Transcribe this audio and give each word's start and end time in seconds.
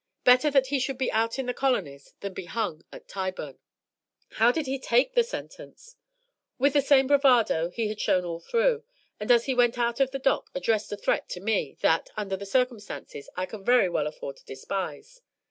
Better 0.23 0.49
that 0.49 0.65
he 0.65 0.79
should 0.79 0.97
be 0.97 1.11
out 1.11 1.37
in 1.37 1.45
the 1.45 1.53
colonies 1.53 2.15
than 2.21 2.33
be 2.33 2.45
hung 2.45 2.83
at 2.91 3.07
Tyburn." 3.07 3.59
"How 4.31 4.51
did 4.51 4.65
he 4.65 4.79
take 4.79 5.13
the 5.13 5.23
sentence?" 5.23 5.95
"With 6.57 6.73
the 6.73 6.81
same 6.81 7.05
bravado 7.05 7.69
he 7.69 7.87
had 7.87 8.01
shown 8.01 8.25
all 8.25 8.39
through, 8.39 8.83
and 9.19 9.29
as 9.29 9.45
he 9.45 9.53
went 9.53 9.77
out 9.77 9.99
of 9.99 10.09
the 10.09 10.17
dock 10.17 10.49
addressed 10.55 10.91
a 10.91 10.97
threat 10.97 11.29
to 11.29 11.39
me, 11.39 11.77
that, 11.81 12.09
under 12.17 12.35
the 12.35 12.47
circumstances, 12.47 13.29
I 13.37 13.45
can 13.45 13.63
very 13.63 13.89
well 13.89 14.07
afford 14.07 14.37
to 14.37 14.45
despise. 14.45 15.21